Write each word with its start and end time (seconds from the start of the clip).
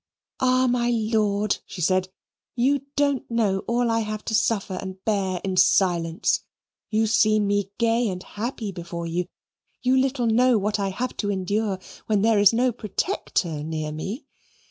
"Ah, 0.39 0.65
my 0.65 0.89
Lord," 0.89 1.59
she 1.67 1.79
said, 1.79 2.09
"you 2.55 2.87
don't 2.95 3.29
know 3.29 3.59
all 3.67 3.91
I 3.91 3.99
have 3.99 4.25
to 4.25 4.33
suffer 4.33 4.79
and 4.81 4.97
bear 5.05 5.39
in 5.43 5.57
silence; 5.57 6.43
you 6.89 7.05
see 7.05 7.39
me 7.39 7.71
gay 7.77 8.09
and 8.09 8.23
happy 8.23 8.71
before 8.71 9.05
you 9.05 9.27
you 9.83 9.95
little 9.95 10.25
know 10.25 10.57
what 10.57 10.79
I 10.79 10.89
have 10.89 11.15
to 11.17 11.29
endure 11.29 11.77
when 12.07 12.23
there 12.23 12.39
is 12.39 12.51
no 12.51 12.71
protector 12.71 13.61
near 13.63 13.91
me. 13.91 14.25